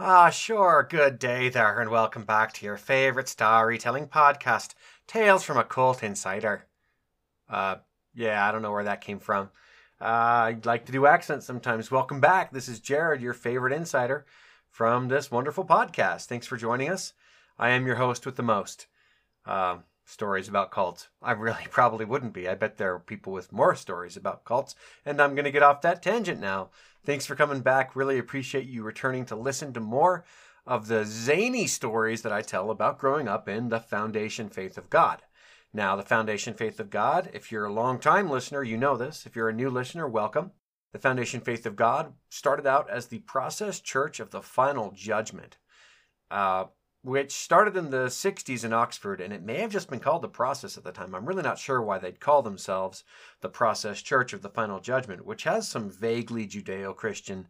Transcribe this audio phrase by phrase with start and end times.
[0.00, 0.86] Ah, sure.
[0.88, 4.74] Good day there, and welcome back to your favorite storytelling podcast,
[5.08, 6.66] Tales from a Cult Insider.
[7.48, 7.76] Uh,
[8.14, 9.50] yeah, I don't know where that came from.
[10.00, 10.04] Uh,
[10.54, 11.90] I'd like to do accents sometimes.
[11.90, 12.52] Welcome back.
[12.52, 14.24] This is Jared, your favorite insider
[14.70, 16.26] from this wonderful podcast.
[16.26, 17.12] Thanks for joining us.
[17.58, 18.86] I am your host with the most
[19.46, 19.78] uh,
[20.08, 21.08] stories about cults.
[21.22, 22.48] I really probably wouldn't be.
[22.48, 25.62] I bet there are people with more stories about cults, and I'm going to get
[25.62, 26.70] off that tangent now.
[27.04, 27.94] Thanks for coming back.
[27.94, 30.24] Really appreciate you returning to listen to more
[30.66, 34.90] of the zany stories that I tell about growing up in the Foundation Faith of
[34.90, 35.22] God.
[35.72, 39.26] Now, the Foundation Faith of God, if you're a long-time listener, you know this.
[39.26, 40.52] If you're a new listener, welcome.
[40.92, 45.58] The Foundation Faith of God started out as the Process Church of the Final Judgment,
[46.30, 46.64] uh,
[47.02, 50.28] which started in the 60s in Oxford, and it may have just been called the
[50.28, 51.14] Process at the time.
[51.14, 53.04] I'm really not sure why they'd call themselves
[53.40, 57.46] the Process Church of the Final Judgment, which has some vaguely Judeo Christian,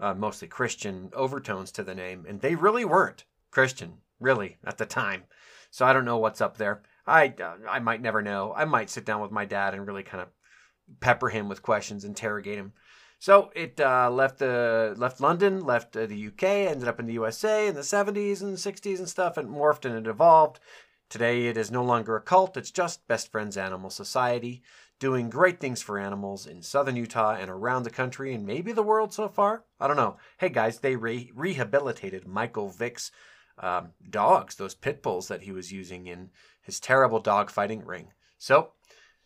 [0.00, 4.86] uh, mostly Christian overtones to the name, and they really weren't Christian, really, at the
[4.86, 5.24] time.
[5.70, 6.82] So I don't know what's up there.
[7.06, 8.52] I, uh, I might never know.
[8.54, 10.28] I might sit down with my dad and really kind of
[11.00, 12.72] pepper him with questions, interrogate him.
[13.20, 17.14] So it uh, left the left London, left uh, the UK, ended up in the
[17.14, 20.60] USA in the 70s and 60s and stuff, and morphed and it evolved.
[21.08, 24.62] Today it is no longer a cult; it's just Best Friends Animal Society,
[25.00, 28.84] doing great things for animals in southern Utah and around the country and maybe the
[28.84, 29.64] world so far.
[29.80, 30.18] I don't know.
[30.38, 33.10] Hey guys, they re- rehabilitated Michael Vick's
[33.58, 36.30] um, dogs, those pit bulls that he was using in
[36.62, 38.12] his terrible dog fighting ring.
[38.36, 38.74] So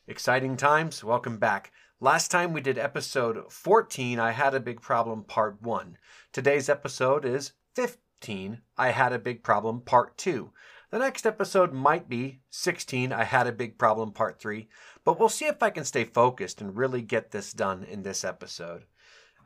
[0.08, 1.04] Exciting times.
[1.04, 1.70] Welcome back.
[2.02, 5.96] Last time we did episode 14, I Had a Big Problem Part 1.
[6.32, 10.50] Today's episode is 15, I Had a Big Problem Part 2.
[10.90, 14.68] The next episode might be 16, I Had a Big Problem Part 3,
[15.04, 18.24] but we'll see if I can stay focused and really get this done in this
[18.24, 18.82] episode.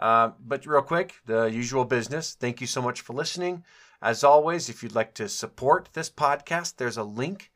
[0.00, 2.32] Uh, but real quick, the usual business.
[2.40, 3.64] Thank you so much for listening.
[4.00, 7.50] As always, if you'd like to support this podcast, there's a link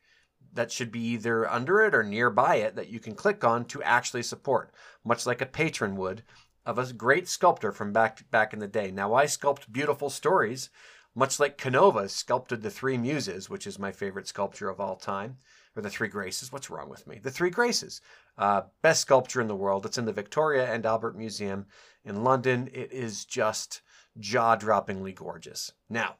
[0.53, 3.83] that should be either under it or nearby it that you can click on to
[3.83, 6.23] actually support, much like a patron would
[6.65, 8.91] of a great sculptor from back back in the day.
[8.91, 10.69] Now I sculpt beautiful stories,
[11.15, 15.37] much like Canova sculpted the Three Muses, which is my favorite sculpture of all time,
[15.75, 16.51] or the Three Graces.
[16.51, 17.19] What's wrong with me?
[17.21, 18.01] The Three Graces,
[18.37, 19.85] uh, best sculpture in the world.
[19.85, 21.65] It's in the Victoria and Albert Museum
[22.05, 22.69] in London.
[22.73, 23.81] It is just
[24.19, 25.71] jaw-droppingly gorgeous.
[25.89, 26.15] Now,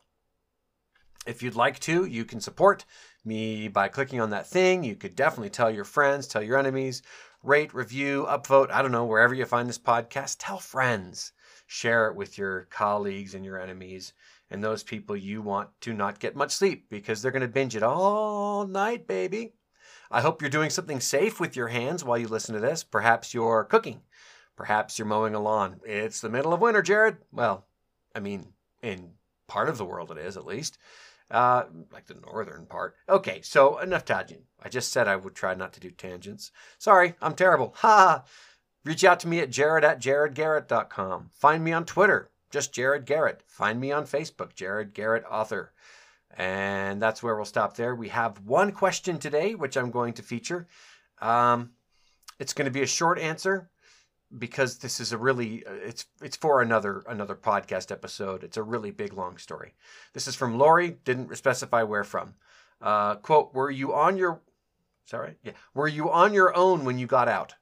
[1.27, 2.85] if you'd like to, you can support
[3.23, 4.83] me by clicking on that thing.
[4.83, 7.01] You could definitely tell your friends, tell your enemies,
[7.43, 10.37] rate, review, upvote, I don't know, wherever you find this podcast.
[10.39, 11.33] Tell friends.
[11.67, 14.13] Share it with your colleagues and your enemies
[14.51, 17.75] and those people you want to not get much sleep because they're going to binge
[17.75, 19.53] it all night, baby.
[20.11, 22.83] I hope you're doing something safe with your hands while you listen to this.
[22.83, 24.01] Perhaps you're cooking.
[24.57, 25.79] Perhaps you're mowing a lawn.
[25.85, 27.17] It's the middle of winter, Jared.
[27.31, 27.65] Well,
[28.13, 28.47] I mean,
[28.83, 29.11] in
[29.47, 30.77] part of the world it is, at least
[31.31, 32.96] uh, like the northern part.
[33.09, 34.44] Okay, so enough tangent.
[34.62, 36.52] I just said I would try not to do tangents.
[36.78, 37.75] Sorry, I'm terrible.
[37.81, 38.24] Ha!
[38.84, 41.30] Reach out to me at jared at jaredgarrett.com.
[41.34, 43.44] Find me on Twitter, just Jared Garrett.
[43.46, 45.72] Find me on Facebook, Jared Garrett Author.
[46.36, 47.94] And that's where we'll stop there.
[47.94, 50.68] We have one question today, which I'm going to feature.
[51.22, 51.72] Um,
[52.40, 53.69] it's going to be a short answer
[54.38, 58.44] because this is a really uh, it's it's for another another podcast episode.
[58.44, 59.74] It's a really big long story.
[60.14, 60.97] This is from Lori.
[61.03, 62.36] Didn't specify where from.
[62.81, 64.42] Uh, quote: Were you on your
[65.06, 67.56] sorry yeah Were you on your own when you got out?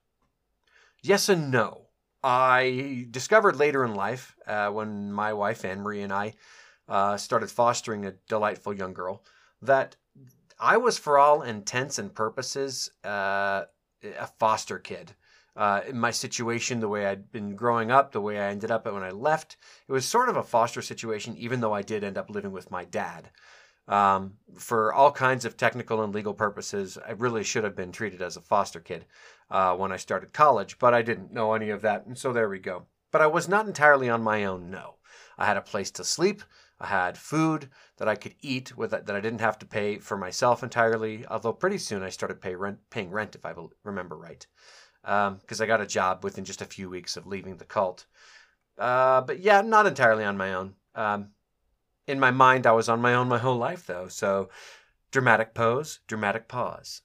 [1.02, 1.86] Yes and no.
[2.22, 6.34] I discovered later in life uh, when my wife Anne Marie and I
[6.90, 9.24] uh, started fostering a delightful young girl
[9.62, 9.96] that
[10.60, 13.64] I was for all intents and purposes uh,
[14.04, 15.14] a foster kid
[15.60, 18.86] uh, in my situation, the way I'd been growing up, the way I ended up
[18.86, 19.58] when I left.
[19.90, 22.72] It was sort of a foster situation, even though I did end up living with
[22.72, 23.30] my dad.
[23.86, 28.22] Um, for all kinds of technical and legal purposes, I really should have been treated
[28.22, 29.06] as a foster kid
[29.52, 32.48] uh, when I started college, but I didn't know any of that, and so there
[32.48, 32.86] we go.
[33.12, 34.96] But I was not entirely on my own, no.
[35.38, 36.42] I had a place to sleep.
[36.80, 40.16] I had food that I could eat with that I didn't have to pay for
[40.16, 41.26] myself entirely.
[41.26, 43.54] Although pretty soon I started pay rent, paying rent, if I
[43.84, 44.48] remember right
[45.02, 48.06] because um, I got a job within just a few weeks of leaving the cult.
[48.78, 50.76] Uh, but yeah, not entirely on my own.
[50.96, 51.30] Um,
[52.08, 54.08] in my mind, I was on my own my whole life, though.
[54.08, 54.50] So,
[55.12, 57.02] dramatic pose, dramatic pause.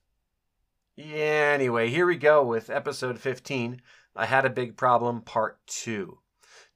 [0.96, 3.82] Yeah, anyway, here we go with episode 15.
[4.16, 6.20] I had a big problem, part two.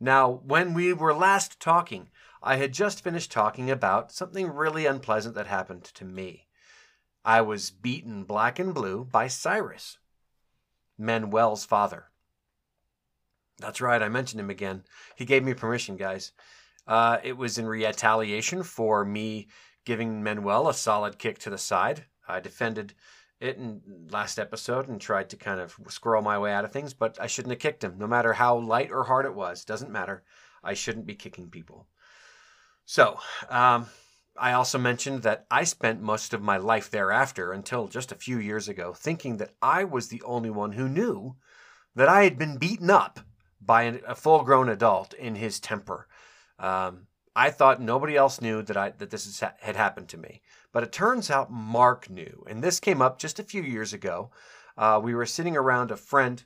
[0.01, 2.11] Now, when we were last talking,
[2.43, 6.49] I had just finished talking about something really unpleasant that happened to me.
[7.25, 9.99] I was beaten black and blue by Cyrus,
[10.99, 12.07] Manuel's father.
[13.59, 14.85] That's right, I mentioned him again.
[15.17, 16.33] He gave me permission, guys.
[16.87, 19.49] Uh, it was in retaliation for me
[19.85, 22.05] giving Manuel a solid kick to the side.
[22.27, 22.95] I defended
[23.41, 23.81] it in
[24.11, 27.27] last episode and tried to kind of squirrel my way out of things, but I
[27.27, 29.65] shouldn't have kicked him, no matter how light or hard it was.
[29.65, 30.25] Doesn't matter.
[30.63, 31.87] I shouldn't be kicking people.
[32.85, 33.19] So,
[33.49, 33.87] um,
[34.41, 38.39] I also mentioned that I spent most of my life thereafter until just a few
[38.39, 41.37] years ago thinking that I was the only one who knew
[41.95, 43.21] that I had been beaten up
[43.61, 46.07] by a full grown adult in his temper.
[46.59, 50.43] Um, I thought nobody else knew that I that this had happened to me,
[50.73, 54.31] but it turns out Mark knew, and this came up just a few years ago.
[54.77, 56.45] Uh, we were sitting around a friend,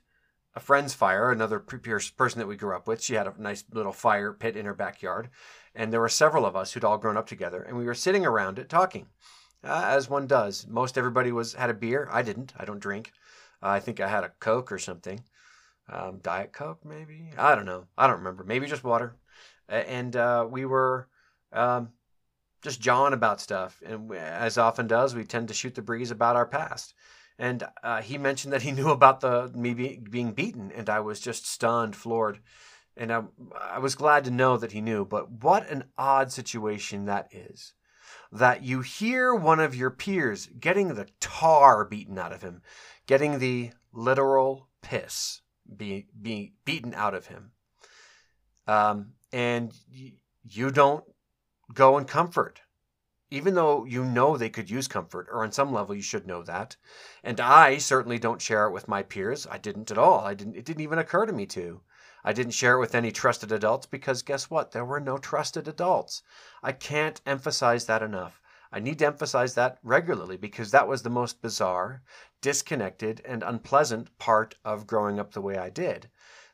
[0.55, 3.03] a friend's fire, another person that we grew up with.
[3.03, 5.31] She had a nice little fire pit in her backyard,
[5.75, 8.27] and there were several of us who'd all grown up together, and we were sitting
[8.27, 9.07] around it talking,
[9.65, 10.67] uh, as one does.
[10.67, 12.09] Most everybody was had a beer.
[12.11, 12.53] I didn't.
[12.57, 13.13] I don't drink.
[13.63, 15.21] Uh, I think I had a Coke or something,
[15.89, 17.31] um, Diet Coke maybe.
[17.39, 17.87] I don't know.
[17.97, 18.45] I don't remember.
[18.45, 19.17] Maybe just water
[19.73, 21.09] and uh, we were
[21.53, 21.91] um,
[22.63, 23.83] just jawing about stuff.
[23.85, 26.95] And as often does, we tend to shoot the breeze about our past.
[27.39, 31.01] And uh, he mentioned that he knew about the me be, being beaten, and I
[31.01, 32.41] was just stunned, floored.
[32.97, 33.23] And I,
[33.61, 35.05] I was glad to know that he knew.
[35.05, 37.75] But what an odd situation that is.
[38.31, 42.63] That you hear one of your peers getting the tar beaten out of him,
[43.07, 45.43] getting the literal piss
[45.77, 47.53] being be beaten out of him.
[48.67, 49.73] Um, and
[50.45, 51.05] you don't
[51.75, 52.63] go and comfort
[53.33, 56.43] even though you know they could use comfort, or on some level you should know
[56.43, 56.77] that.
[57.25, 59.47] And I certainly don't share it with my peers.
[59.51, 60.21] I didn't at all.
[60.21, 61.81] I didn't it didn't even occur to me to.
[62.25, 64.71] I didn't share it with any trusted adults because guess what?
[64.71, 66.23] There were no trusted adults.
[66.63, 68.41] I can't emphasize that enough.
[68.71, 72.03] I need to emphasize that regularly because that was the most bizarre,
[72.41, 76.11] disconnected, and unpleasant part of growing up the way I did.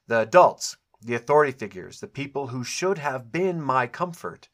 [0.06, 4.48] The adults the authority figures, the people who should have been my comfort,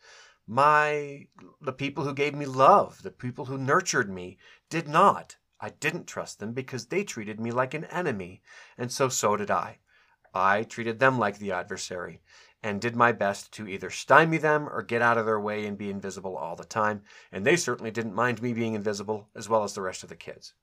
[0.47, 1.27] my
[1.61, 4.37] the people who gave me love, the people who nurtured me,
[4.69, 5.37] did not.
[5.59, 8.43] I didn't trust them because they treated me like an enemy,
[8.77, 9.79] and so so did I.
[10.35, 12.21] I treated them like the adversary
[12.63, 15.77] and did my best to either stymie them or get out of their way and
[15.77, 19.65] be invisible all the time, and they certainly didn't mind me being invisible as well
[19.65, 20.55] as the rest of the kids.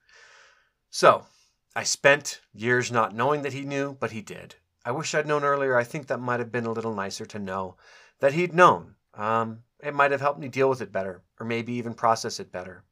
[0.89, 1.25] So,
[1.75, 4.55] I spent years not knowing that he knew, but he did.
[4.83, 5.77] I wish I'd known earlier.
[5.77, 7.77] I think that might have been a little nicer to know
[8.19, 8.95] that he'd known.
[9.13, 12.51] Um, it might have helped me deal with it better, or maybe even process it
[12.51, 12.83] better.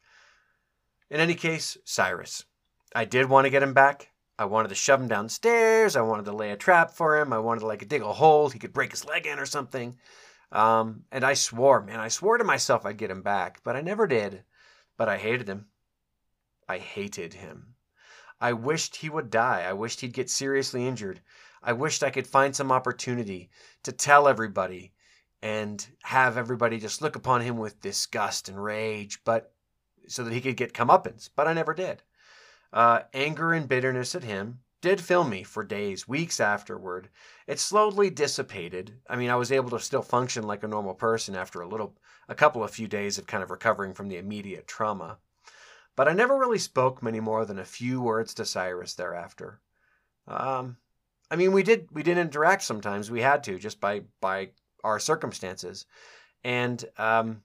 [1.09, 2.45] In any case, Cyrus.
[2.93, 4.08] I did want to get him back.
[4.39, 5.97] I wanted to shove him downstairs.
[5.97, 7.33] I wanted to lay a trap for him.
[7.33, 9.97] I wanted to like dig a hole he could break his leg in or something.
[10.53, 13.81] Um, and I swore, man, I swore to myself I'd get him back, but I
[13.81, 14.45] never did.
[14.95, 15.67] But I hated him.
[16.69, 17.75] I hated him.
[18.39, 19.65] I wished he would die.
[19.67, 21.19] I wished he'd get seriously injured.
[21.61, 23.49] I wished I could find some opportunity
[23.83, 24.93] to tell everybody
[25.41, 29.51] and have everybody just look upon him with disgust and rage, but
[30.07, 31.29] so that he could get comeuppance.
[31.35, 32.03] But I never did.
[32.71, 37.09] Uh, anger and bitterness at him did fill me for days, weeks afterward.
[37.47, 38.99] It slowly dissipated.
[39.09, 41.97] I mean, I was able to still function like a normal person after a little,
[42.29, 45.17] a couple of few days of kind of recovering from the immediate trauma.
[45.95, 49.59] But I never really spoke many more than a few words to Cyrus thereafter.
[50.27, 50.77] Um,
[51.29, 53.11] I mean, we did we did interact sometimes.
[53.11, 54.51] We had to just by by
[54.83, 55.85] our circumstances,
[56.43, 57.41] and um,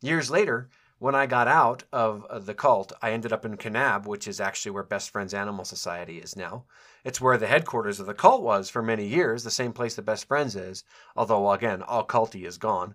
[0.00, 0.70] years later,
[1.02, 4.70] when I got out of, the cult, I ended up in Kanab, which is actually
[4.70, 6.64] where Best Friends Animal Society is now.
[7.02, 10.02] It's where the headquarters of the cult was for many years, the same place that
[10.02, 10.84] Best Friends is,
[11.16, 12.94] although again, all culty is gone.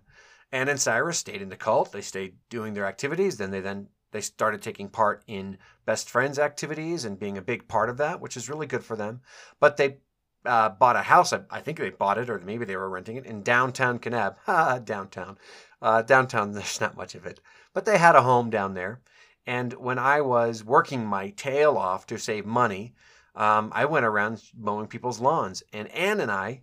[0.50, 1.92] And then Cyrus stayed in the cult.
[1.92, 3.36] They stayed doing their activities.
[3.36, 7.68] Then they then they started taking part in best friends activities and being a big
[7.68, 9.20] part of that, which is really good for them.
[9.60, 9.98] But they
[10.46, 11.34] uh, bought a house.
[11.34, 14.36] I, I, think they bought it, or maybe they were renting it in downtown Kanab.
[14.86, 15.36] Downtown.
[15.80, 17.40] Uh, downtown, there's not much of it,
[17.78, 19.00] but they had a home down there.
[19.46, 22.92] And when I was working my tail off to save money,
[23.36, 25.62] um, I went around mowing people's lawns.
[25.72, 26.62] And Anne and I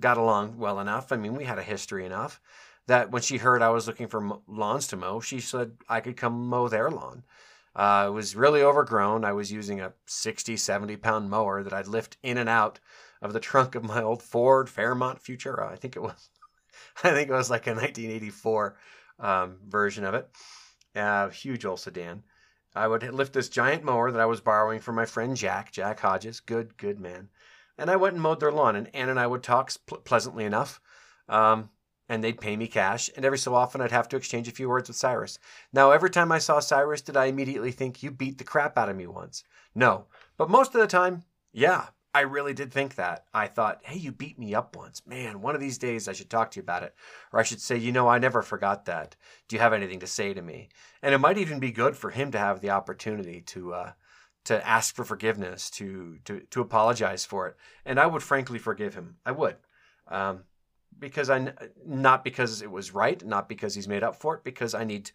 [0.00, 1.12] got along well enough.
[1.12, 2.40] I mean, we had a history enough
[2.88, 6.16] that when she heard I was looking for lawns to mow, she said I could
[6.16, 7.22] come mow their lawn.
[7.76, 9.24] Uh, it was really overgrown.
[9.24, 12.80] I was using a 60, 70 pound mower that I'd lift in and out
[13.22, 15.70] of the trunk of my old Ford Fairmont Futura.
[15.70, 16.28] I think it was,
[17.04, 18.76] I think it was like a 1984
[19.18, 20.28] um, version of it.
[20.94, 22.22] Uh, huge old sedan.
[22.74, 26.00] I would lift this giant mower that I was borrowing from my friend Jack, Jack
[26.00, 27.30] Hodges, good, good man.
[27.78, 29.70] And I went and mowed their lawn, and Anne and I would talk
[30.04, 30.80] pleasantly enough.
[31.28, 31.70] Um,
[32.08, 34.68] and they'd pay me cash, and every so often I'd have to exchange a few
[34.68, 35.38] words with Cyrus.
[35.72, 38.88] Now, every time I saw Cyrus, did I immediately think, you beat the crap out
[38.88, 39.42] of me once?
[39.74, 40.06] No.
[40.36, 43.26] But most of the time, yeah, I really did think that.
[43.34, 45.02] I thought, hey, you beat me up once.
[45.06, 46.94] Man, one of these days I should talk to you about it.
[47.30, 49.16] Or I should say, you know, I never forgot that.
[49.46, 50.70] Do you have anything to say to me?
[51.02, 53.92] And it might even be good for him to have the opportunity to uh,
[54.44, 57.56] to ask for forgiveness, to to to apologize for it.
[57.84, 59.16] And I would frankly forgive him.
[59.26, 59.56] I would.
[60.08, 60.44] Um,
[60.98, 61.52] because I
[61.84, 65.10] not because it was right, not because he's made up for it, because I need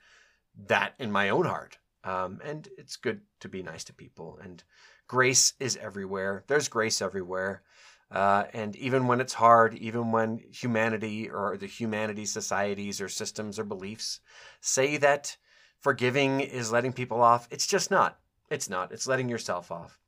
[0.67, 1.79] that in my own heart.
[2.03, 4.63] Um, and it's good to be nice to people and
[5.11, 6.41] grace is everywhere.
[6.47, 7.63] There's grace everywhere.
[8.09, 13.59] Uh, and even when it's hard, even when humanity or the humanity societies or systems
[13.59, 14.21] or beliefs
[14.61, 15.35] say that
[15.81, 18.19] forgiving is letting people off, it's just not.
[18.49, 18.93] It's not.
[18.93, 19.99] It's letting yourself off.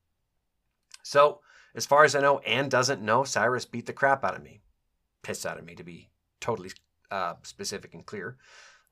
[1.01, 1.41] So,
[1.75, 4.61] as far as I know, Anne doesn't know Cyrus beat the crap out of me.
[5.21, 6.71] Piss out of me, to be totally
[7.11, 8.37] uh, specific and clear.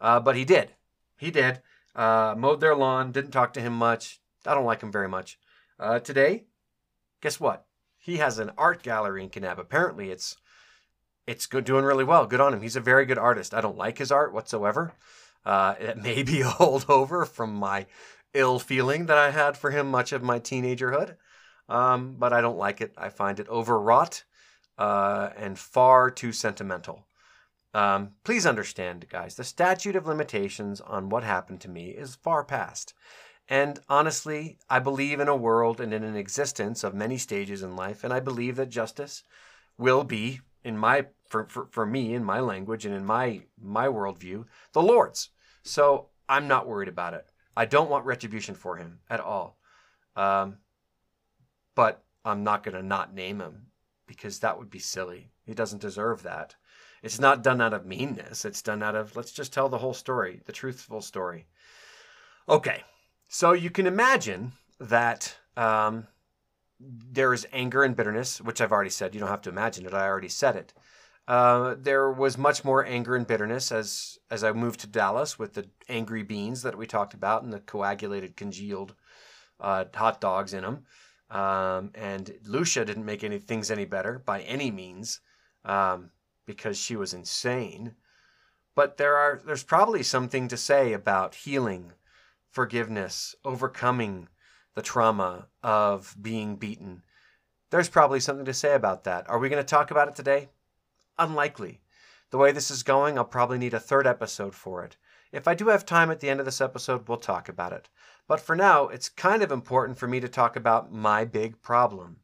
[0.02, 0.74] Uh, but he did.
[1.18, 1.62] He did.
[1.96, 4.20] Uh, mowed their lawn, didn't talk to him much.
[4.46, 5.40] I don't like him very much.
[5.82, 6.44] Uh, today,
[7.22, 7.66] guess what?
[7.98, 9.58] He has an art gallery in Kanab.
[9.58, 10.38] Apparently, it's
[11.26, 12.28] it's good, doing really well.
[12.28, 12.62] Good on him.
[12.62, 13.54] He's a very good artist.
[13.54, 14.94] I don't like his art whatsoever.
[15.44, 17.88] Uh, it may be a holdover from my
[18.36, 21.16] ill feeling that I had for him much of my teenagerhood,
[21.68, 22.94] um, but I don't like it.
[22.96, 24.24] I find it overwrought
[24.78, 27.08] uh, and far too sentimental.
[27.74, 32.44] Um, please understand, guys, the statute of limitations on what happened to me is far
[32.44, 32.94] past.
[33.48, 37.76] And honestly, I believe in a world and in an existence of many stages in
[37.76, 39.24] life, and I believe that justice
[39.78, 43.88] will be, in my for, for, for me, in my language and in my my
[43.88, 45.30] worldview, the Lord's.
[45.64, 47.26] So I'm not worried about it.
[47.56, 49.58] I don't want retribution for him at all.
[50.16, 50.58] Um,
[51.76, 53.68] but I'm not going to not name him
[54.08, 55.32] because that would be silly.
[55.46, 56.56] He doesn't deserve that.
[57.02, 58.46] It's not done out of meanness.
[58.46, 61.48] It's done out of let's just tell the whole story, the truthful story.
[62.48, 62.84] Okay,
[63.34, 66.06] so you can imagine that um,
[66.78, 69.14] there is anger and bitterness, which I've already said.
[69.14, 69.94] You don't have to imagine it.
[69.94, 70.74] I already said it.
[71.30, 75.54] Uh, there was much more anger and bitterness as as I moved to Dallas with
[75.54, 78.96] the angry beans that we talked about and the coagulated, congealed
[79.62, 80.86] uh, hot dogs in them.
[81.30, 85.22] Um, and Lucia didn't make any things any better by any means
[85.64, 86.12] um,
[86.46, 87.96] because she was insane.
[88.76, 91.94] But there are there's probably something to say about healing
[92.52, 94.28] forgiveness, overcoming
[94.76, 97.04] the trauma of being beaten.
[97.70, 99.30] There's probably something to say about that.
[99.30, 100.50] Are we going to talk about it today?
[101.18, 101.82] Unlikely.
[102.30, 104.98] The way this is going, I'll probably need a third episode for it.
[105.32, 107.90] If I do have time at the end of this episode, we'll talk about it.
[108.28, 112.18] But for now, it's kind of important for me to talk about my big problem.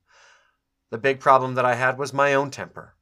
[0.90, 2.96] The big problem that I had was my own temper.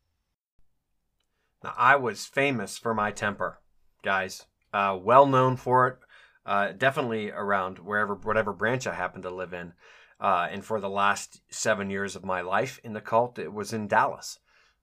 [1.64, 3.60] Now, I was famous for my temper,
[4.04, 4.46] guys.
[4.72, 5.98] Uh, well known for it
[6.46, 9.74] uh, definitely around wherever, whatever branch I happen to live in.
[10.20, 13.74] Uh, and for the last seven years of my life in the cult, it was
[13.74, 14.40] in Dallas.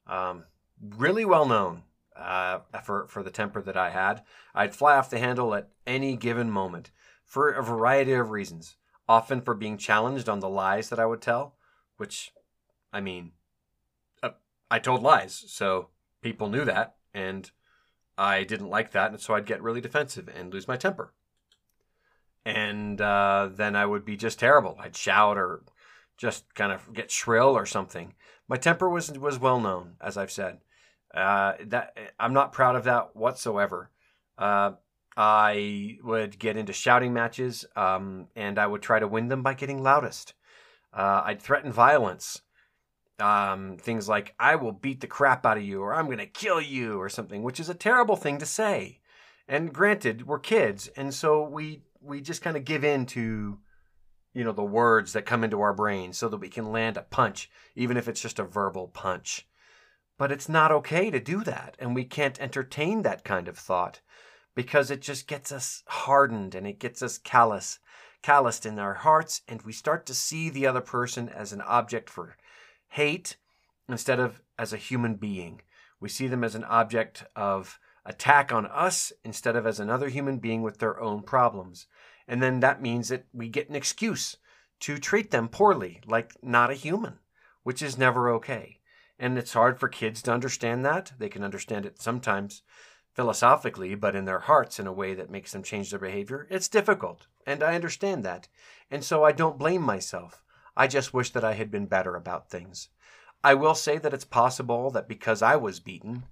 [0.07, 0.45] Um,
[0.97, 1.85] really well known
[2.17, 4.23] uh, for for the temper that I had.
[4.55, 6.91] I'd fly off the handle at any given moment
[7.25, 8.77] for a variety of reasons.
[9.09, 11.57] Often for being challenged on the lies that I would tell,
[11.97, 12.33] which,
[12.93, 13.33] I mean,
[14.23, 14.31] uh,
[14.71, 15.89] I told lies, so
[16.21, 17.51] people knew that, and
[18.17, 21.13] I didn't like that, and so I'd get really defensive and lose my temper
[22.45, 24.77] and uh, then I would be just terrible.
[24.81, 25.63] I'd shout or
[26.17, 28.15] just kind of get shrill or something.
[28.49, 30.59] My temper was was well known, as I've said.
[31.15, 33.91] Uh, that I'm not proud of that whatsoever.
[34.39, 34.73] Uh,
[35.17, 39.55] I would get into shouting matches, um, and I would try to win them by
[39.55, 40.35] getting loudest.
[40.93, 42.41] Uh, I'd threaten violence.
[43.19, 46.27] Um, things like "I will beat the crap out of you" or "I'm going to
[46.27, 49.01] kill you" or something, which is a terrible thing to say.
[49.47, 53.59] And granted, we're kids, and so we we just kind of give in to
[54.35, 57.03] you know the words that come into our brain so that we can land a
[57.03, 59.47] punch even if it's just a verbal punch.
[60.19, 64.01] But it's not okay to do that and we can't entertain that kind of thought
[64.55, 67.79] because it just gets us hardened and it gets us callous
[68.23, 72.09] calloused in our hearts and we start to see the other person as an object
[72.09, 72.37] for
[72.89, 73.37] hate
[73.89, 75.61] instead of as a human being.
[76.01, 80.39] We see them as an object of attack on us instead of as another human
[80.39, 81.87] being with their own problems.
[82.27, 84.37] And then that means that we get an excuse
[84.81, 87.19] to treat them poorly, like not a human,
[87.63, 88.81] which is never okay.
[89.19, 91.13] And it's hard for kids to understand that.
[91.19, 92.63] They can understand it sometimes
[93.15, 96.47] philosophically, but in their hearts in a way that makes them change their behavior.
[96.51, 98.49] It's difficult, and I understand that.
[98.91, 100.43] And so I don't blame myself.
[100.77, 102.89] I just wish that I had been better about things.
[103.45, 106.25] I will say that it's possible that because I was beaten,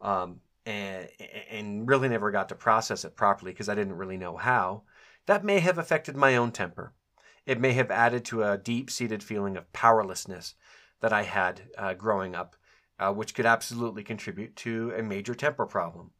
[0.00, 1.08] um, and,
[1.50, 4.82] and really never got to process it properly because I didn't really know how,
[5.26, 6.92] that may have affected my own temper.
[7.46, 10.54] It may have added to a deep seated feeling of powerlessness
[11.00, 12.56] that I had uh, growing up,
[12.98, 16.10] uh, which could absolutely contribute to a major temper problem.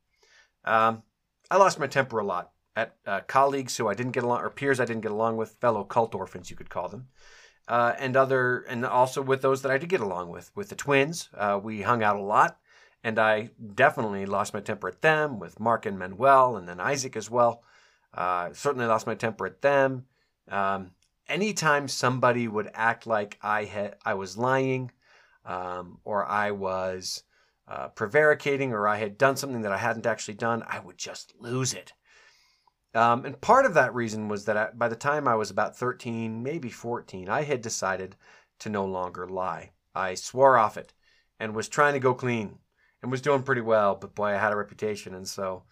[0.64, 1.02] Um,
[1.50, 4.50] I lost my temper a lot at uh, colleagues who I didn't get along, or
[4.50, 7.08] peers I didn't get along with, fellow cult orphans, you could call them,
[7.68, 10.50] uh, and other, and also with those that I did get along with.
[10.54, 12.58] With the twins, uh, we hung out a lot,
[13.06, 17.14] and I definitely lost my temper at them, with Mark and Manuel, and then Isaac
[17.14, 17.62] as well.
[18.12, 20.06] Uh, certainly lost my temper at them.
[20.50, 20.90] Um,
[21.28, 24.90] anytime somebody would act like I had, I was lying,
[25.44, 27.22] um, or I was
[27.68, 31.32] uh, prevaricating or I had done something that I hadn't actually done, I would just
[31.38, 31.92] lose it.
[32.92, 35.78] Um, and part of that reason was that I, by the time I was about
[35.78, 38.16] 13, maybe 14, I had decided
[38.58, 39.70] to no longer lie.
[39.94, 40.92] I swore off it
[41.38, 42.58] and was trying to go clean
[43.02, 45.14] and was doing pretty well, but boy, I had a reputation.
[45.14, 45.64] And so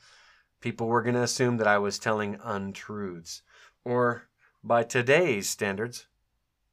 [0.60, 3.42] people were going to assume that I was telling untruths
[3.84, 4.28] or,
[4.62, 6.06] by today's standards,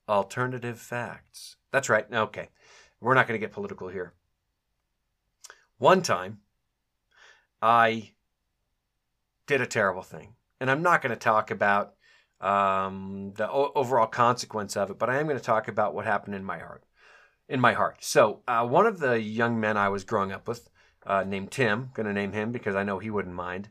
[0.07, 1.57] alternative facts.
[1.71, 2.05] That's right.
[2.11, 2.49] Okay.
[2.99, 4.13] We're not going to get political here.
[5.77, 6.39] One time,
[7.61, 8.11] I
[9.47, 10.35] did a terrible thing.
[10.59, 11.95] And I'm not going to talk about
[12.39, 16.05] um, the o- overall consequence of it, but I am going to talk about what
[16.05, 16.83] happened in my heart.
[17.47, 17.97] In my heart.
[17.99, 20.69] So, uh, one of the young men I was growing up with,
[21.05, 23.69] uh, named Tim, to name him because I know he wouldn't mind.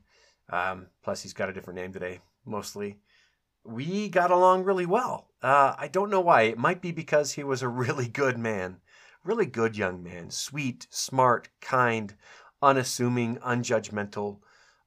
[0.51, 2.99] Um, plus, he's got a different name today, mostly.
[3.65, 5.29] We got along really well.
[5.43, 6.43] Uh, I don't know why.
[6.43, 8.81] It might be because he was a really good man
[9.25, 12.15] really good young man, sweet, smart, kind,
[12.63, 14.39] unassuming, unjudgmental,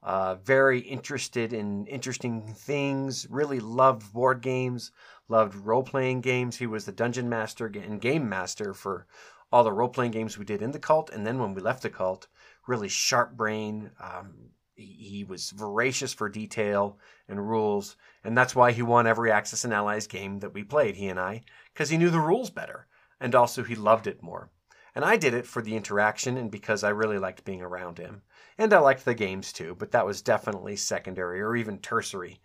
[0.02, 4.92] uh, very interested in interesting things, really loved board games,
[5.27, 6.58] loved role playing games.
[6.58, 9.08] He was the dungeon master and game master for
[9.51, 11.10] all the role playing games we did in the cult.
[11.10, 12.27] And then when we left the cult,
[12.68, 13.92] really sharp brain.
[14.00, 17.96] Um, he was voracious for detail and rules.
[18.24, 21.20] And that's why he won every Axis and Allies game that we played, he and
[21.20, 22.88] I, because he knew the rules better
[23.20, 24.50] and also he loved it more.
[24.96, 28.22] And I did it for the interaction and because I really liked being around him.
[28.58, 32.42] And I liked the games too, but that was definitely secondary or even tertiary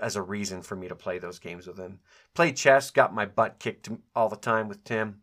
[0.00, 2.00] as a reason for me to play those games with him.
[2.34, 5.22] Played chess, got my butt kicked all the time with Tim.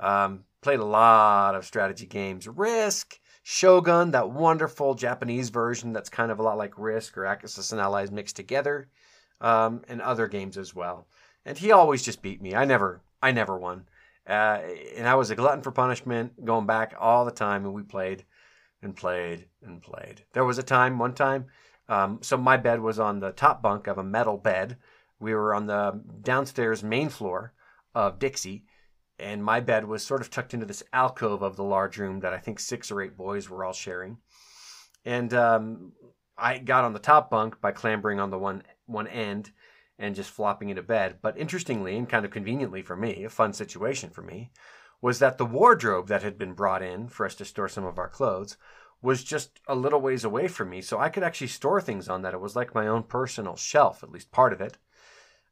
[0.00, 2.48] Um, played a lot of strategy games.
[2.48, 7.72] Risk, Shogun, that wonderful Japanese version that's kind of a lot like Risk or Axis
[7.72, 8.88] and Allies mixed together,
[9.40, 11.06] um, and other games as well.
[11.44, 12.54] And he always just beat me.
[12.54, 13.86] I never, I never won.
[14.28, 14.60] Uh,
[14.96, 18.24] and I was a glutton for punishment, going back all the time, and we played
[18.80, 20.24] and played and played.
[20.32, 21.46] There was a time, one time,
[21.88, 24.76] um, so my bed was on the top bunk of a metal bed.
[25.20, 27.52] We were on the downstairs main floor
[27.94, 28.64] of Dixie,
[29.18, 32.32] and my bed was sort of tucked into this alcove of the large room that
[32.32, 34.18] I think six or eight boys were all sharing.
[35.04, 35.92] And um,
[36.36, 39.52] I got on the top bunk by clambering on the one one end
[39.98, 41.18] and just flopping into bed.
[41.22, 44.50] But interestingly and kind of conveniently for me, a fun situation for me,
[45.00, 47.98] was that the wardrobe that had been brought in for us to store some of
[47.98, 48.56] our clothes
[49.02, 50.80] was just a little ways away from me.
[50.80, 52.34] So I could actually store things on that.
[52.34, 54.78] It was like my own personal shelf, at least part of it.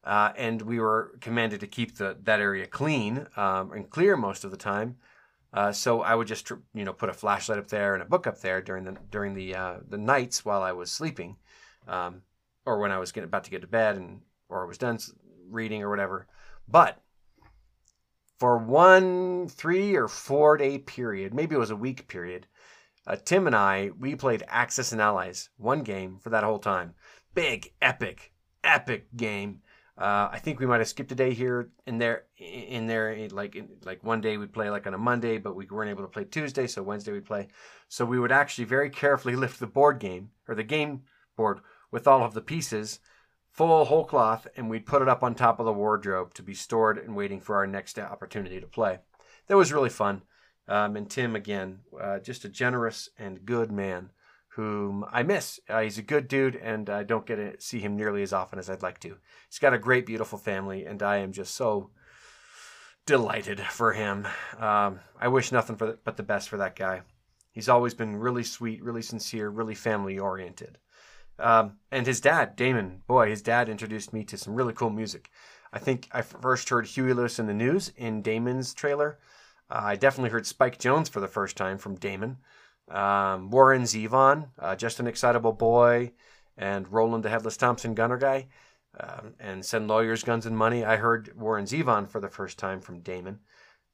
[0.02, 4.44] Uh, and we were commanded to keep the, that area clean um, and clear most
[4.44, 4.96] of the time.
[5.52, 8.26] Uh, so I would just, you know, put a flashlight up there and a book
[8.26, 11.36] up there during the during the uh, the nights while I was sleeping,
[11.88, 12.22] um,
[12.64, 15.00] or when I was getting, about to get to bed, and or was done
[15.48, 16.28] reading or whatever.
[16.68, 17.02] But
[18.38, 22.46] for one three or four day period, maybe it was a week period,
[23.10, 26.94] uh, Tim and I, we played Axis and Allies, one game for that whole time.
[27.34, 29.62] Big, epic, epic game.
[29.98, 32.24] Uh, I think we might have skipped a day here and there.
[32.38, 35.66] In there, like in, like one day we'd play like on a Monday, but we
[35.66, 37.48] weren't able to play Tuesday, so Wednesday we'd play.
[37.88, 41.02] So we would actually very carefully lift the board game or the game
[41.36, 43.00] board with all of the pieces
[43.50, 46.54] full whole cloth, and we'd put it up on top of the wardrobe to be
[46.54, 49.00] stored and waiting for our next opportunity to play.
[49.48, 50.22] That was really fun.
[50.70, 54.10] Um, and Tim, again, uh, just a generous and good man
[54.54, 55.58] whom I miss.
[55.68, 58.58] Uh, he's a good dude, and I don't get to see him nearly as often
[58.58, 59.16] as I'd like to.
[59.48, 61.90] He's got a great, beautiful family, and I am just so
[63.04, 64.28] delighted for him.
[64.58, 67.02] Um, I wish nothing the, but the best for that guy.
[67.50, 70.78] He's always been really sweet, really sincere, really family oriented.
[71.40, 75.30] Um, and his dad, Damon, boy, his dad introduced me to some really cool music.
[75.72, 79.18] I think I first heard Huey Lewis and the News in Damon's trailer.
[79.70, 82.38] Uh, I definitely heard Spike Jones for the first time from Damon.
[82.90, 86.12] Um, Warren Zevon, uh, Just an Excitable Boy,
[86.56, 88.48] and Roland the Headless Thompson Gunner Guy,
[88.98, 90.84] um, and Send Lawyers, Guns, and Money.
[90.84, 93.40] I heard Warren Zevon for the first time from Damon.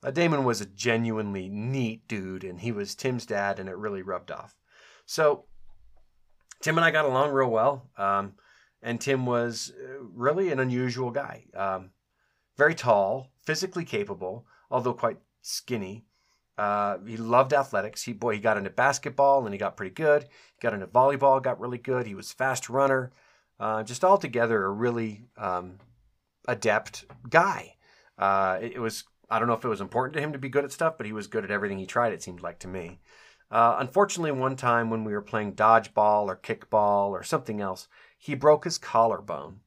[0.02, 4.02] Uh, Damon was a genuinely neat dude, and he was Tim's dad, and it really
[4.02, 4.56] rubbed off.
[5.04, 5.44] So
[6.62, 7.90] Tim and I got along real well.
[7.96, 8.34] Um,
[8.82, 11.44] and Tim was uh, really an unusual guy.
[11.54, 11.90] Um,
[12.56, 16.04] very tall, physically capable, although quite skinny.
[16.58, 18.02] Uh, he loved athletics.
[18.02, 20.24] He boy, he got into basketball and he got pretty good.
[20.24, 22.06] He got into volleyball, got really good.
[22.06, 23.12] He was fast runner.
[23.58, 25.78] Uh, just altogether a really um,
[26.48, 27.74] adept guy.
[28.18, 30.48] Uh, it, it, was I don't know if it was important to him to be
[30.48, 32.12] good at stuff, but he was good at everything he tried.
[32.12, 33.00] It seemed like to me.
[33.50, 37.86] Uh, unfortunately, one time when we were playing dodgeball or kickball or something else,
[38.18, 39.60] he broke his collarbone.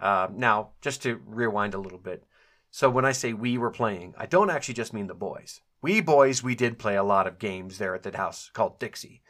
[0.00, 2.24] Uh, now, just to rewind a little bit,
[2.70, 5.60] so when I say we were playing, I don't actually just mean the boys.
[5.80, 9.22] We boys, we did play a lot of games there at the house called Dixie.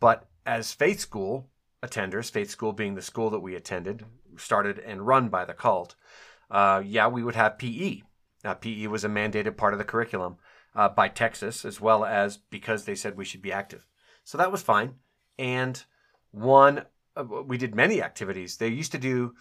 [0.00, 1.48] But as faith school
[1.82, 4.04] attenders, faith school being the school that we attended,
[4.36, 5.94] started and run by the cult,
[6.50, 8.02] uh, yeah, we would have PE.
[8.44, 10.36] Now, PE was a mandated part of the curriculum
[10.74, 13.86] uh, by Texas, as well as because they said we should be active.
[14.24, 14.94] So that was fine.
[15.38, 15.82] And
[16.30, 16.84] one,
[17.16, 18.56] uh, we did many activities.
[18.56, 19.34] They used to do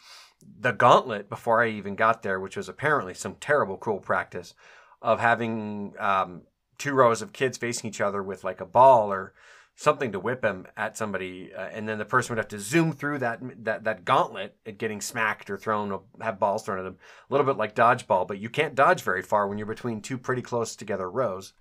[0.60, 4.54] the gauntlet before I even got there, which was apparently some terrible, cruel practice
[5.02, 6.44] of having um,
[6.78, 9.34] two rows of kids facing each other with like a ball or
[9.76, 12.92] something to whip him at somebody, uh, and then the person would have to zoom
[12.92, 16.84] through that that that gauntlet at getting smacked or thrown, or have balls thrown at
[16.84, 16.98] them.
[17.30, 20.18] A little bit like dodgeball, but you can't dodge very far when you're between two
[20.18, 21.54] pretty close together rows.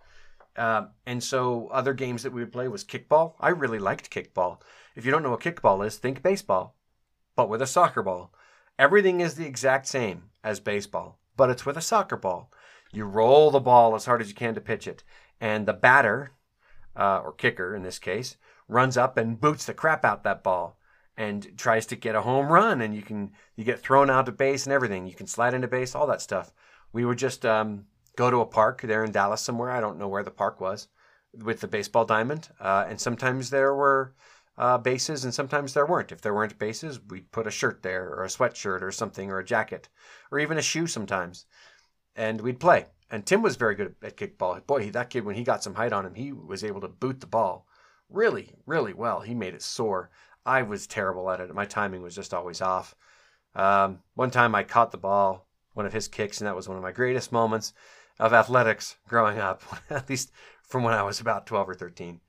[0.57, 3.35] Uh, and so other games that we would play was kickball.
[3.41, 4.61] I really liked kickball.
[4.97, 6.77] If you don't know what kickball is, think baseball,
[7.37, 8.35] but with a soccer ball.
[8.81, 12.51] Everything is the exact same as baseball, but it's with a soccer ball.
[12.91, 15.05] You roll the ball as hard as you can to pitch it,
[15.39, 16.31] and the batter,
[16.97, 18.39] uh, or kicker in this case,
[18.69, 20.79] runs up and boots the crap out that ball
[21.15, 22.81] and tries to get a home run.
[22.81, 25.07] And you can you get thrown out to base and everything.
[25.07, 26.51] You can slide into base, all that stuff.
[26.91, 27.85] We would just um,
[28.17, 29.71] go to a park there in Dallas somewhere.
[29.71, 30.89] I don't know where the park was
[31.35, 34.15] with the baseball diamond, uh, and sometimes there were
[34.61, 36.13] uh, bases, and sometimes there weren't.
[36.13, 39.39] If there weren't bases, we'd put a shirt there, or a sweatshirt, or something, or
[39.39, 39.89] a jacket,
[40.31, 41.47] or even a shoe sometimes,
[42.15, 42.85] and we'd play.
[43.11, 44.65] And Tim was very good at kickball.
[44.67, 47.21] Boy, that kid, when he got some height on him, he was able to boot
[47.21, 47.67] the ball
[48.11, 49.21] really, really well.
[49.21, 50.11] He made it soar.
[50.45, 51.55] I was terrible at it.
[51.55, 52.95] My timing was just always off.
[53.55, 56.77] Um, one time I caught the ball, one of his kicks, and that was one
[56.77, 57.73] of my greatest moments
[58.19, 62.21] of athletics growing up, at least from when I was about 12 or 13.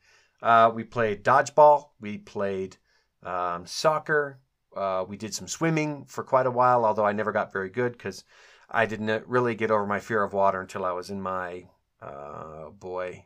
[0.41, 1.89] Uh, we played dodgeball.
[1.99, 2.77] We played
[3.23, 4.39] um, soccer.
[4.75, 7.93] Uh, we did some swimming for quite a while, although I never got very good
[7.93, 8.23] because
[8.69, 11.65] I didn't really get over my fear of water until I was in my,
[12.01, 13.25] uh, boy,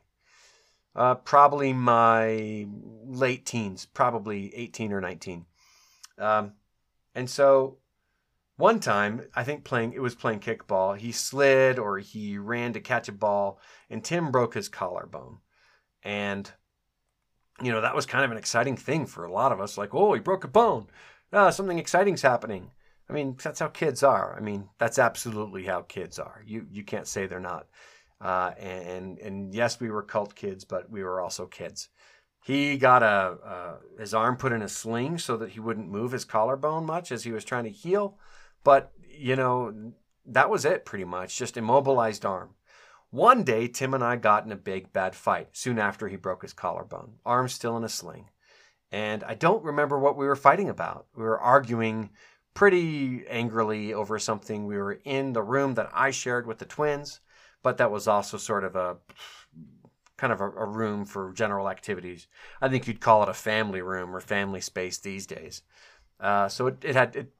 [0.95, 2.65] uh, probably my
[3.05, 5.45] late teens, probably 18 or 19.
[6.17, 6.53] Um,
[7.13, 7.77] and so
[8.57, 12.79] one time, I think playing, it was playing kickball, he slid or he ran to
[12.79, 15.39] catch a ball and Tim broke his collarbone.
[16.01, 16.51] And
[17.61, 19.77] you know, that was kind of an exciting thing for a lot of us.
[19.77, 20.87] Like, oh, he broke a bone.
[21.31, 22.71] Ah, something exciting's happening.
[23.09, 24.35] I mean, that's how kids are.
[24.35, 26.41] I mean, that's absolutely how kids are.
[26.45, 27.67] You you can't say they're not.
[28.19, 31.89] Uh, and and yes, we were cult kids, but we were also kids.
[32.43, 36.11] He got a uh, his arm put in a sling so that he wouldn't move
[36.11, 38.17] his collarbone much as he was trying to heal.
[38.63, 39.91] But you know,
[40.25, 41.37] that was it pretty much.
[41.37, 42.54] Just immobilized arm.
[43.15, 46.41] One day, Tim and I got in a big, bad fight soon after he broke
[46.41, 48.29] his collarbone, arm still in a sling.
[48.91, 51.05] And I don't remember what we were fighting about.
[51.15, 52.09] We were arguing
[52.53, 54.65] pretty angrily over something.
[54.65, 57.21] We were in the room that I shared with the twins,
[57.63, 58.97] but that was also sort of a
[60.17, 62.27] kind of a, a room for general activities.
[62.61, 65.61] I think you'd call it a family room or family space these days.
[66.19, 67.31] Uh, so it, it had it,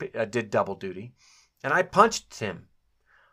[0.00, 1.12] it did double duty,
[1.62, 2.66] and I punched him,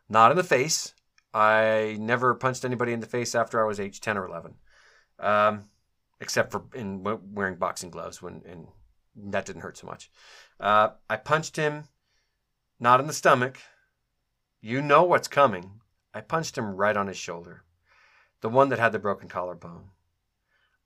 [0.07, 0.93] not in the face,
[1.33, 4.55] I never punched anybody in the face after I was age 10 or 11,
[5.19, 5.65] um,
[6.19, 8.67] except for in wearing boxing gloves when and
[9.31, 10.09] that didn't hurt so much.
[10.59, 11.85] Uh, I punched him
[12.79, 13.59] not in the stomach.
[14.61, 15.81] You know what's coming.
[16.13, 17.63] I punched him right on his shoulder,
[18.41, 19.89] the one that had the broken collarbone.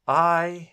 [0.08, 0.72] I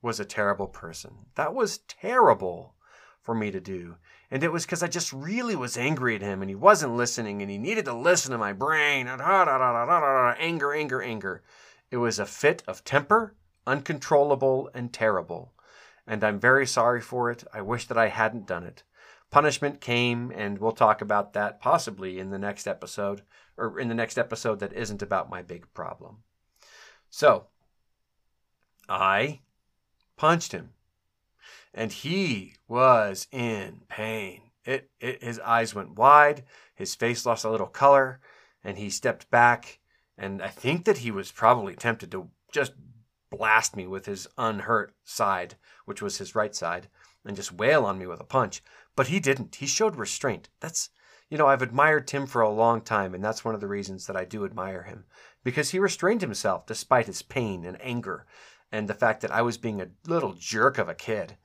[0.00, 1.26] was a terrible person.
[1.34, 2.74] That was terrible
[3.22, 3.96] for me to do.
[4.30, 7.40] And it was because I just really was angry at him and he wasn't listening
[7.40, 9.08] and he needed to listen to my brain.
[9.08, 11.42] Anger, anger, anger.
[11.90, 13.34] It was a fit of temper,
[13.66, 15.54] uncontrollable and terrible.
[16.06, 17.44] And I'm very sorry for it.
[17.52, 18.82] I wish that I hadn't done it.
[19.30, 23.22] Punishment came, and we'll talk about that possibly in the next episode,
[23.58, 26.22] or in the next episode that isn't about my big problem.
[27.10, 27.48] So,
[28.88, 29.40] I
[30.16, 30.70] punched him
[31.74, 34.42] and he was in pain.
[34.64, 38.20] It, it, his eyes went wide, his face lost a little color,
[38.62, 39.80] and he stepped back.
[40.16, 42.72] And I think that he was probably tempted to just
[43.30, 45.54] blast me with his unhurt side,
[45.84, 46.88] which was his right side,
[47.24, 48.62] and just wail on me with a punch.
[48.96, 49.56] But he didn't.
[49.56, 50.48] He showed restraint.
[50.60, 50.90] That's,
[51.30, 54.06] you know, I've admired Tim for a long time, and that's one of the reasons
[54.06, 55.04] that I do admire him
[55.44, 58.26] because he restrained himself despite his pain and anger
[58.70, 61.36] and the fact that I was being a little jerk of a kid.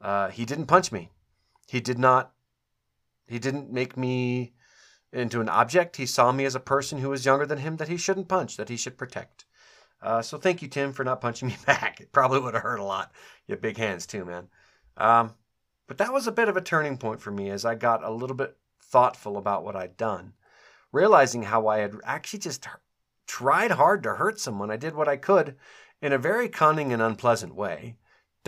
[0.00, 1.10] Uh, he didn't punch me.
[1.66, 2.32] He did not.
[3.26, 4.54] He didn't make me
[5.12, 5.96] into an object.
[5.96, 8.56] He saw me as a person who was younger than him that he shouldn't punch,
[8.56, 9.44] that he should protect.
[10.00, 12.00] Uh, so thank you, Tim, for not punching me back.
[12.00, 13.12] It probably would have hurt a lot.
[13.46, 14.48] You have big hands too, man.
[14.96, 15.34] Um,
[15.86, 18.10] but that was a bit of a turning point for me as I got a
[18.10, 20.34] little bit thoughtful about what I'd done,
[20.92, 22.66] realizing how I had actually just
[23.26, 24.70] tried hard to hurt someone.
[24.70, 25.56] I did what I could
[26.00, 27.96] in a very cunning and unpleasant way,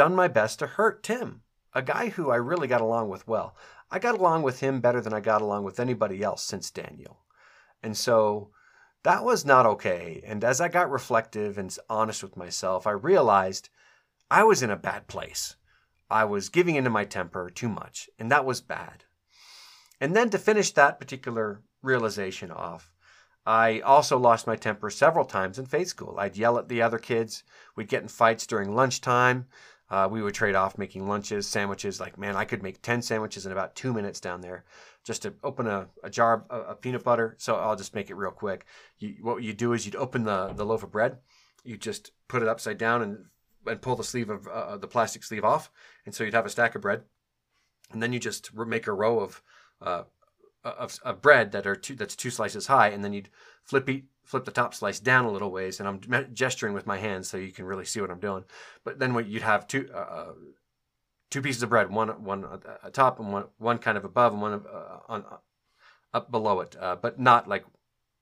[0.00, 1.42] done my best to hurt Tim,
[1.74, 3.54] a guy who I really got along with well.
[3.90, 7.18] I got along with him better than I got along with anybody else since Daniel.
[7.82, 8.48] And so
[9.02, 10.22] that was not okay.
[10.24, 13.68] And as I got reflective and honest with myself, I realized
[14.30, 15.56] I was in a bad place.
[16.08, 19.04] I was giving into my temper too much, and that was bad.
[20.00, 22.90] And then to finish that particular realization off,
[23.44, 26.16] I also lost my temper several times in faith school.
[26.18, 27.44] I'd yell at the other kids.
[27.76, 29.46] We'd get in fights during lunchtime.
[29.90, 32.00] Uh, we would trade off making lunches, sandwiches.
[32.00, 34.64] Like, man, I could make 10 sandwiches in about two minutes down there
[35.05, 37.35] just to open a, a jar of a peanut butter.
[37.38, 38.66] So I'll just make it real quick.
[38.98, 41.18] You, what you do is you'd open the, the loaf of bread,
[41.64, 43.24] you just put it upside down and,
[43.66, 45.70] and pull the sleeve of uh, the plastic sleeve off.
[46.07, 47.03] And so you'd have a stack of bread.
[47.90, 49.42] And then you just make a row of
[49.83, 50.05] uh,
[50.64, 53.31] of, of bread that are two, that's two slices high, and then you'd
[53.64, 56.01] flip eat, flip the top slice down a little ways, and I'm
[56.33, 58.45] gesturing with my hands so you can really see what I'm doing.
[58.85, 60.33] But then what you'd have two uh, uh
[61.31, 62.47] two pieces of bread, one one
[62.85, 65.38] atop and one one kind of above and one uh, on uh,
[66.14, 67.64] up below it, uh, but not like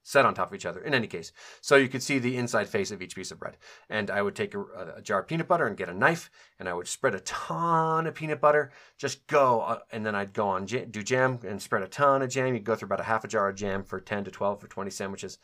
[0.02, 0.80] set on top of each other.
[0.80, 3.58] In any case, so you could see the inside face of each piece of bread.
[3.90, 4.62] And I would take a,
[4.96, 8.06] a jar of peanut butter and get a knife, and I would spread a ton
[8.06, 8.72] of peanut butter.
[8.96, 12.30] Just go, uh, and then I'd go on do jam and spread a ton of
[12.30, 12.54] jam.
[12.54, 14.66] You'd go through about a half a jar of jam for 10 to 12 or
[14.66, 15.38] 20 sandwiches,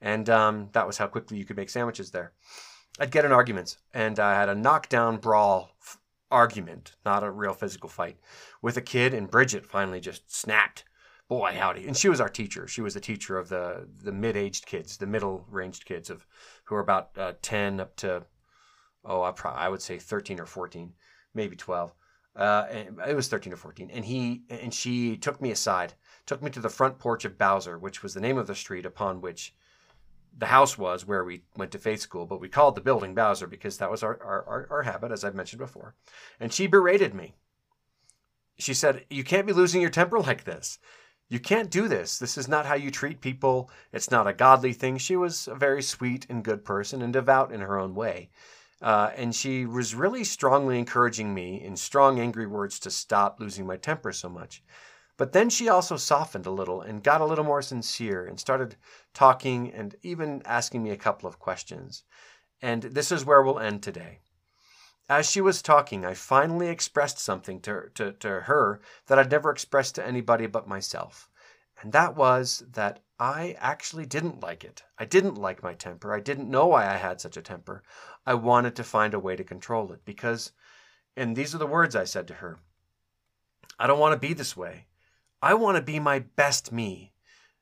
[0.00, 2.32] and um, that was how quickly you could make sandwiches there.
[2.98, 5.98] I'd get in arguments, and I had a knockdown brawl f-
[6.30, 8.18] argument, not a real physical fight,
[8.62, 10.84] with a kid, and Bridget finally just snapped.
[11.28, 11.86] Boy howdy.
[11.86, 12.66] And she was our teacher.
[12.66, 16.26] She was the teacher of the the mid-aged kids the middle ranged kids of
[16.64, 18.24] who are about uh, 10 up to
[19.04, 20.92] oh I, pro- I would say 13 or 14
[21.32, 21.94] maybe 12
[22.34, 22.66] uh,
[23.06, 25.94] it was 13 or 14 and he and she took me aside
[26.26, 28.84] took me to the front porch of bowser which was the name of the street
[28.84, 29.54] upon which
[30.40, 33.46] the house was where we went to faith school but we called the building bowser
[33.46, 35.94] because that was our, our, our, our habit as i've mentioned before
[36.40, 37.34] and she berated me
[38.58, 40.78] she said you can't be losing your temper like this
[41.30, 42.18] you can't do this.
[42.18, 43.70] This is not how you treat people.
[43.92, 44.98] It's not a godly thing.
[44.98, 48.30] She was a very sweet and good person and devout in her own way.
[48.82, 53.64] Uh, and she was really strongly encouraging me in strong, angry words to stop losing
[53.64, 54.62] my temper so much.
[55.20, 58.76] But then she also softened a little and got a little more sincere and started
[59.12, 62.04] talking and even asking me a couple of questions.
[62.62, 64.20] And this is where we'll end today.
[65.10, 69.50] As she was talking, I finally expressed something to, to, to her that I'd never
[69.50, 71.28] expressed to anybody but myself.
[71.82, 74.84] And that was that I actually didn't like it.
[74.98, 76.14] I didn't like my temper.
[76.14, 77.82] I didn't know why I had such a temper.
[78.24, 80.52] I wanted to find a way to control it because,
[81.14, 82.58] and these are the words I said to her
[83.78, 84.86] I don't want to be this way.
[85.42, 87.12] I want to be my best me.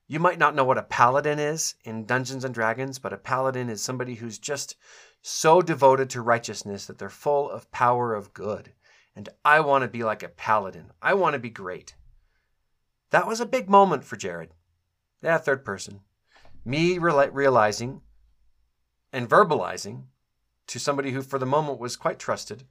[0.07, 3.69] You might not know what a paladin is in Dungeons and Dragons, but a paladin
[3.69, 4.75] is somebody who's just
[5.23, 8.73] so devoted to righteousness that they're full of power of good.
[9.15, 10.93] And I want to be like a paladin.
[11.03, 11.95] I want to be great.
[13.11, 14.51] That was a big moment for Jared.
[15.23, 16.01] Yeah, third person.
[16.65, 18.01] Me realizing
[19.13, 20.05] and verbalizing
[20.67, 22.65] to somebody who, for the moment, was quite trusted,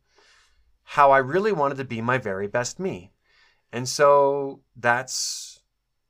[0.83, 3.11] how I really wanted to be my very best me.
[3.71, 5.61] And so that's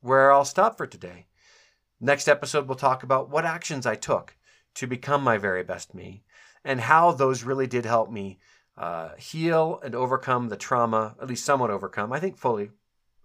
[0.01, 1.27] where I'll stop for today.
[1.99, 4.35] Next episode, we'll talk about what actions I took
[4.75, 6.23] to become my very best me
[6.63, 8.37] and how those really did help me
[8.77, 12.13] uh, heal and overcome the trauma, at least somewhat overcome.
[12.13, 12.69] I think fully,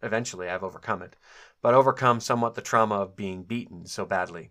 [0.03, 1.17] eventually, I've overcome it,
[1.61, 4.51] but overcome somewhat the trauma of being beaten so badly.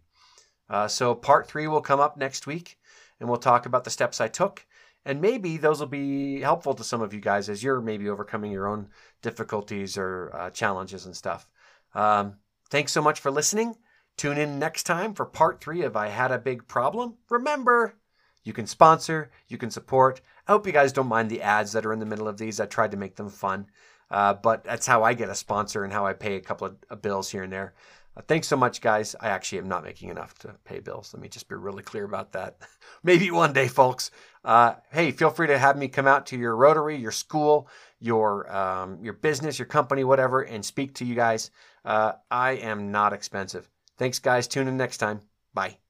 [0.69, 2.77] Uh, so, part three will come up next week,
[3.19, 4.65] and we'll talk about the steps I took.
[5.05, 8.51] And maybe those will be helpful to some of you guys as you're maybe overcoming
[8.51, 8.89] your own
[9.21, 11.47] difficulties or uh, challenges and stuff.
[11.95, 12.35] Um,
[12.69, 13.75] thanks so much for listening.
[14.17, 17.15] Tune in next time for part three of I Had a Big Problem.
[17.29, 17.95] Remember,
[18.43, 20.21] you can sponsor, you can support.
[20.47, 22.59] I hope you guys don't mind the ads that are in the middle of these.
[22.59, 23.67] I tried to make them fun,
[24.09, 26.75] uh, but that's how I get a sponsor and how I pay a couple of
[26.89, 27.73] uh, bills here and there.
[28.15, 29.15] Uh, thanks so much, guys.
[29.19, 31.13] I actually am not making enough to pay bills.
[31.13, 32.57] Let me just be really clear about that.
[33.03, 34.11] Maybe one day, folks.
[34.43, 37.67] Uh, hey, feel free to have me come out to your Rotary, your school,
[37.99, 41.51] your um, your business, your company, whatever, and speak to you guys.
[41.85, 43.69] Uh, I am not expensive.
[43.97, 44.47] Thanks, guys.
[44.47, 45.21] Tune in next time.
[45.53, 45.80] Bye.